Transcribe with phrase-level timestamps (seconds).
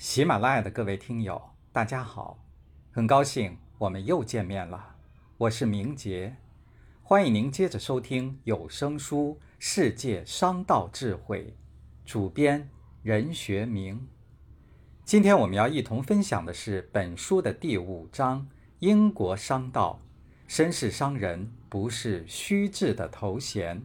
[0.00, 2.42] 喜马拉雅的各位听友，大家好，
[2.90, 4.96] 很高兴我们又见面了。
[5.36, 6.36] 我是明杰，
[7.02, 11.54] 欢迎您接着收听有声书《世界商道智慧》，
[12.10, 12.70] 主编
[13.02, 14.08] 任学明。
[15.04, 18.40] 今天我们要一同分享的是本书的第五章
[18.78, 20.00] 《英国商道》，
[20.50, 23.82] 绅士商人不是虚掷的头衔。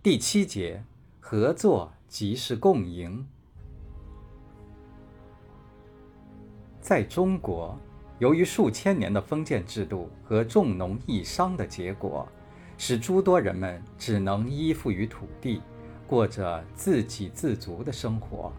[0.00, 0.84] 第七节，
[1.18, 3.26] 合作即是共赢。
[6.90, 7.78] 在中国，
[8.18, 12.26] 由于数千年的封建制度和重农抑商的结果，
[12.76, 15.62] 使诸多人们只能依附于土地，
[16.08, 18.52] 过着自给自足的生活。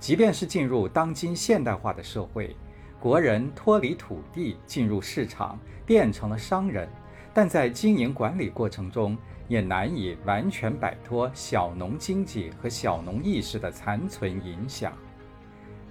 [0.00, 2.56] 即便是进入当今现代化的社会，
[2.98, 6.88] 国人脱离土地进入市场，变成了商人，
[7.34, 9.14] 但在经营管理过程中，
[9.46, 14.94] 也难以完全摆脱小农经济和小农意识的残存影响。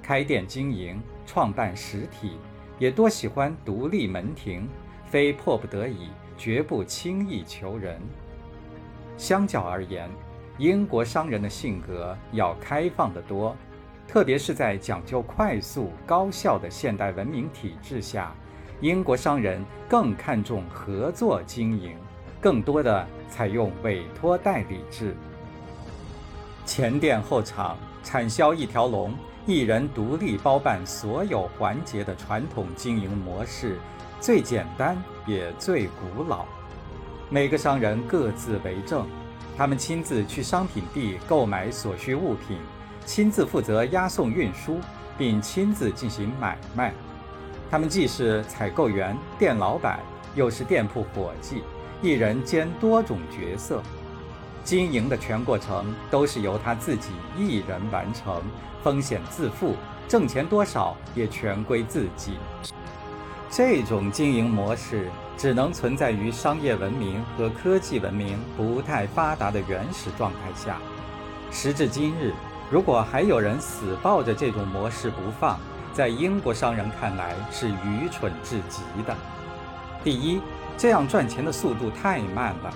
[0.02, 2.38] 开店经营、创办实体，
[2.78, 4.68] 也多喜欢独立门庭，
[5.06, 8.00] 非迫不得已，绝不轻易求人。
[9.18, 10.10] 相较而言，
[10.58, 13.56] 英国商人的性格要开放得多，
[14.08, 18.34] 特别是在讲究快速高效的现代文明体制下，
[18.82, 21.96] 英国商人更看重合作经营，
[22.42, 25.16] 更多的采用委托代理制。
[26.66, 29.14] 前店后厂，产销一条龙。
[29.48, 33.78] 一人独立包办所有环节的传统经营模式，
[34.20, 36.46] 最简单也最古老。
[37.30, 39.06] 每个商人各自为政，
[39.56, 42.58] 他们亲自去商品地购买所需物品，
[43.06, 44.80] 亲自负责押送运输，
[45.16, 46.92] 并亲自进行买卖。
[47.70, 50.00] 他们既是采购员、店老板，
[50.34, 51.62] 又是店铺伙计，
[52.02, 53.80] 一人兼多种角色。
[54.66, 58.42] 经营的全过程都是由他自己一人完成，
[58.84, 59.76] 风险自负，
[60.08, 62.40] 挣钱多少也全归自己。
[63.48, 65.08] 这种经营模式
[65.38, 70.80] 只能存在于商业文明和科技文明不太发达的原始状态下。
[71.52, 72.34] 时至今日，
[72.72, 75.60] 如果还有人死抱着这种模式不放，
[75.94, 79.16] 在英国商人看来是愚蠢至极的。
[80.04, 80.42] 第一，
[80.76, 82.74] 这样赚钱的速度太慢了。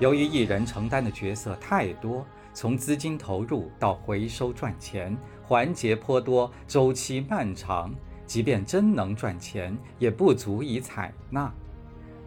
[0.00, 7.94] 由于一人承担的角色太多，从资金投入到回收赚钱，环节颇多，周期漫长，
[8.26, 11.52] 即便真能赚钱，也不足以采纳。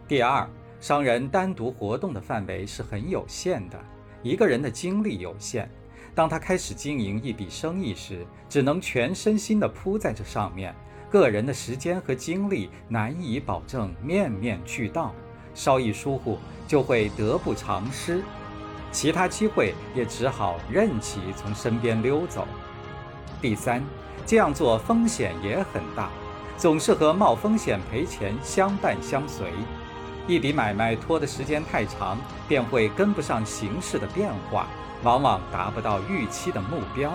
[0.06, 0.48] 第二，
[0.80, 3.84] 商人单独活动的范围是很有限的，
[4.22, 5.68] 一个人的精力有限，
[6.14, 10.72] 当他开始经营一笔生意时，只能全身心地扑在这上面，
[11.10, 15.12] 个人的时间和精力难以保证面面俱到。
[15.54, 18.22] 稍一疏忽，就会得不偿失，
[18.90, 22.46] 其他机会也只好任其从身边溜走。
[23.40, 23.82] 第三，
[24.26, 26.10] 这样做风险也很大，
[26.56, 29.52] 总是和冒风险赔钱相伴相随。
[30.26, 34.66] 一笔买卖拖的时间太长，便会跟不上形势的变化，
[35.02, 37.12] 往往达不到预期的目标。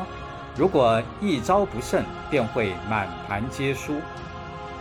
[0.55, 3.95] 如果一招不慎，便会满盘皆输。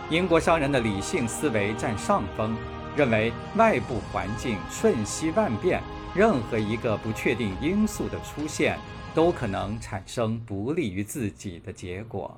[0.09, 2.55] 英国商人的理性思维占上风。
[2.99, 5.81] 认为外部环境瞬息万变，
[6.13, 8.77] 任何一个不确定因素的出现，
[9.15, 12.37] 都可能产生不利于自己的结果。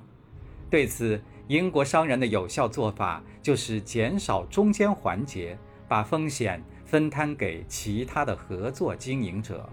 [0.70, 5.58] 对此，英国商人的有效做法就是减少中间环节，
[5.88, 9.68] 把风险分摊给其他的合作经营者。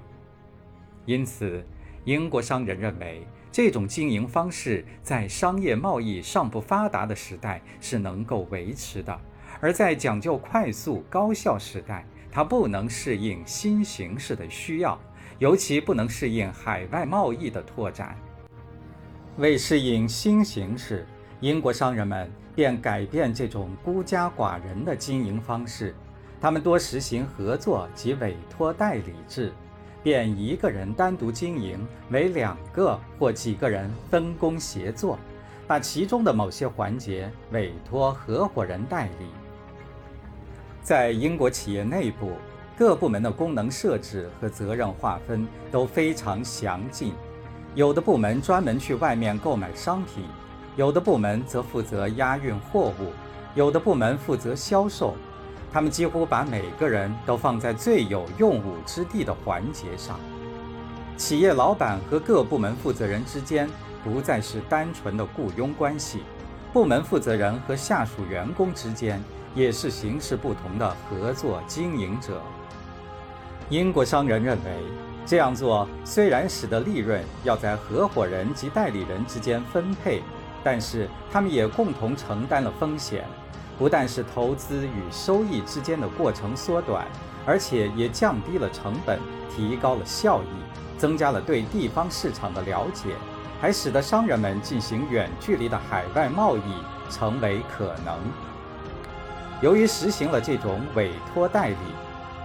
[1.06, 1.64] 因此，
[2.04, 9.16] 英国商人认为这种经营方式在商业贸易尚不发达的时代是能够维持的。
[9.62, 14.98] 而在讲究快速高效时代，它不能适应新形势的需要，
[15.38, 18.18] 尤其不能适应海外贸易的拓展。
[19.38, 21.06] 为适应新形势，
[21.42, 25.96] 英国商人们便改变这种孤家寡人的经营方式，
[26.40, 29.52] 他们多实行合作及委托代理制，
[30.02, 35.20] 变一个人单独经营为两个或几个人分工协作，
[35.68, 39.26] 把其中的某些环节委托合伙人代理。
[40.90, 42.32] 在英国企业内部，
[42.76, 47.14] 各部门的功能设置和责任划分都非常详尽。
[47.76, 50.24] 有的部门专门去外面购买商品，
[50.76, 53.14] 有的部门则负责押运货物，
[53.54, 55.14] 有的部门负责销售。
[55.72, 60.20] 他们几乎把每个人都放在最有用武之地的环节上。
[61.18, 63.70] 企业老板和各部门负责人之间
[64.04, 66.24] 不再是单纯的雇佣关系，
[66.74, 69.22] 部门负责人和下属员工之间。
[69.56, 72.42] 也是形式不同的合作经营者。
[73.70, 74.72] 英国商人认为，
[75.26, 80.24] 这样做虽然使得利润要在合伙人及代理人之间分配，
[80.64, 83.26] 但是他们也共同承担了风险，
[83.78, 87.06] 不但是投资与收益之间的过程缩短，
[87.46, 89.20] 而且也降低了成本，
[89.56, 93.16] 提高了效益，增加了对地方市场的了解，
[93.62, 96.62] 还使得商人们进行远距离的海外贸易
[97.10, 98.18] 成为可能。
[99.62, 101.76] 由于实行了这种委托代理，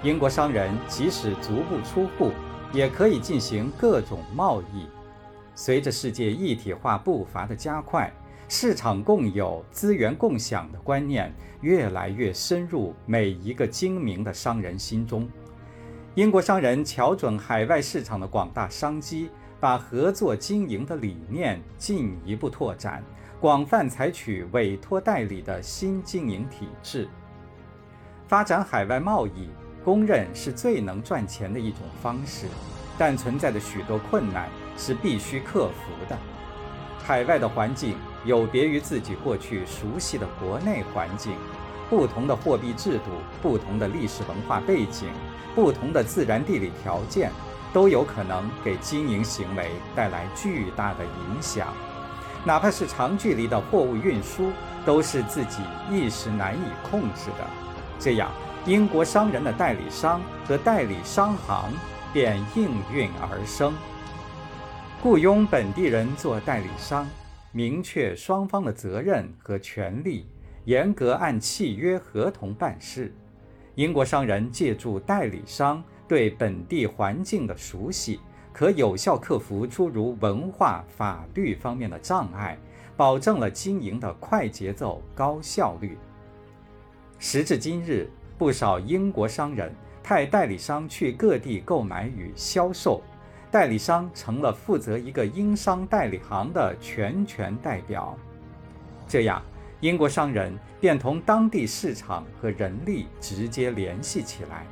[0.03, 2.33] 英国商人即使足不出户，
[2.73, 4.89] 也可以进行各种贸易。
[5.55, 8.13] 随着世界一体化步伐的加快，
[8.49, 15.29] 市场共有、资源共享的观念越来越深入每一个精明的商人心中。
[16.17, 23.05] 英国商人瞧准海外市场的广大商机，把合作经营的理念进一步拓展，
[23.45, 27.07] 广泛采取委托代理的新经营体制。
[28.27, 29.51] 发展海外贸易，
[29.85, 32.47] 公认是最能赚钱的一种方式，
[32.97, 34.49] 但存在的许多困难。
[34.79, 36.17] 是必须克服的。
[36.99, 41.35] 海外的环境有别于自己过去熟悉的国内环境，
[41.91, 43.11] 不同的货币制度、
[43.43, 45.11] 不同的历史文化背景、
[45.55, 47.31] 不同的自然地理条件，
[47.75, 51.69] 都有可能给经营行为带来巨大的影响。
[52.45, 54.53] 哪怕是长距离的货物运输，
[54.85, 57.47] 都是自己一时难以控制的。
[57.99, 58.31] 这样，
[58.67, 61.73] 英国商人的代理商和代理商行
[62.13, 63.73] 便应运而生。
[65.03, 67.09] 雇佣本地人做代理商，
[67.51, 70.27] 明确双方的责任和权利，
[70.65, 73.15] 严格按契约合同办事。
[73.75, 78.21] 英国商人借助代理商对本地环境的熟悉，
[78.55, 82.57] 可有效克服诸如文化、法律方面的障碍，
[82.97, 85.99] 保证了经营的快节奏、高效率。
[87.19, 88.09] 时至今日，
[88.39, 89.75] 不少英国商人
[90.05, 93.03] 派代理商去各地购买与销售。
[93.51, 98.17] 代理商成了负责一个英商代理行的全权代表，
[99.09, 99.43] 这样
[99.81, 104.65] 英国商人便同当地市场和人力直接联系起来。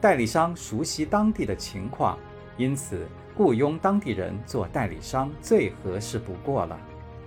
[0.00, 2.18] 代理商熟悉当地的情况，
[2.56, 3.06] 因此
[3.36, 6.78] 雇佣当地人做代理商最合适不过了，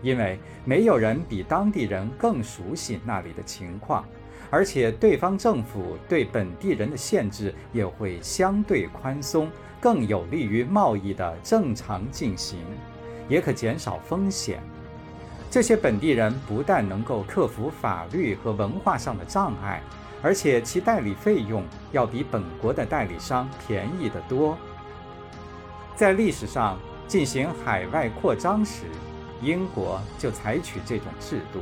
[0.01, 4.05] 因为没有人比当地人更熟悉那里的情况，
[4.49, 9.49] 而且对方政府对本地人的限制也会相对宽松。
[9.81, 12.59] 更有利于贸易的正常进行，
[13.29, 14.59] 也可减少风险。
[15.49, 19.81] 这些本地人不但能够克服法律和文化上的障碍，
[20.21, 24.57] 而且其代理费用要比本国的代理商便宜得多。
[25.99, 26.79] 在历史上
[27.09, 28.85] 进行海外扩张时，
[29.41, 31.59] 英国就采取这种制度。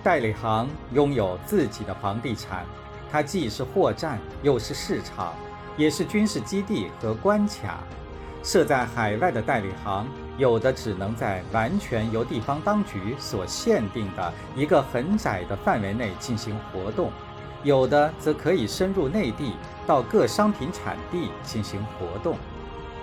[0.00, 2.64] 代理行拥有自己的房地产，
[3.10, 5.34] 它既是货站，又是市场。
[5.76, 7.80] 也是军事基地和关卡，
[8.44, 10.06] 设在海外的代理行，
[10.38, 17.10] 有的只能在完全由地方当局所限定的一个很窄的范围内进行活动，
[17.64, 22.38] 有的则可以深入内地，到各商品产地进行活动。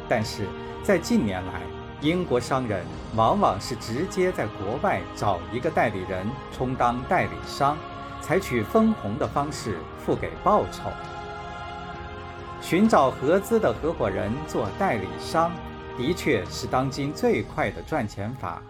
[0.07, 0.47] 但是
[0.83, 1.61] 在近年来，
[2.01, 2.85] 英国商人
[3.15, 7.77] 往往是直接在国外找一个代理人充当代理商，
[8.21, 10.89] 采取分红的方式付给报酬。
[12.61, 15.51] 寻找合资的合伙人做代理商，
[15.97, 18.61] 的确是当今最快的赚钱法。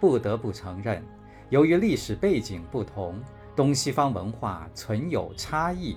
[0.00, 1.02] 不得不承认，
[1.48, 3.18] 由于历史背景不同，
[3.56, 5.96] 东西方文化存有差异，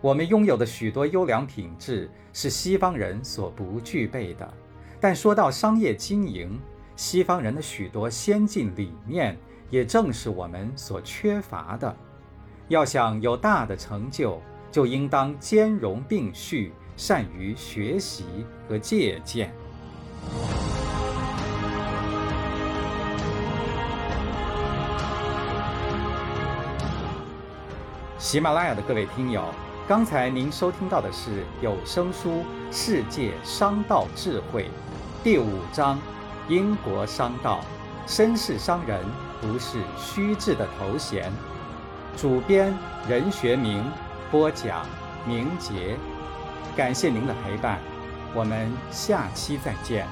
[0.00, 4.52] 我们拥有的许多优良品质是西方人所不具备的。
[5.00, 6.58] 但说到商业经营，
[6.96, 9.36] 西方人的许多先进理念，
[9.68, 11.96] 也正是我们所缺乏的。
[12.68, 14.40] 要想有大的成就，
[14.70, 16.72] 就应当兼容并蓄。
[16.96, 19.50] 善于学习和借鉴。
[28.18, 29.42] 喜马拉雅的各位听友，
[29.90, 32.30] 刚才您收听到的是有声书
[32.70, 34.66] 《世界商道智慧》
[35.24, 35.98] 第五章：
[36.48, 37.64] 英国商道，
[38.06, 39.04] 绅士商人
[39.40, 41.32] 不是虚掷的头衔。
[42.16, 42.72] 主编
[43.08, 43.84] 任学明，
[44.30, 44.86] 播讲
[45.26, 45.96] 明杰。
[46.76, 47.80] 感谢您的陪伴，
[48.32, 50.06] 我们下期再见。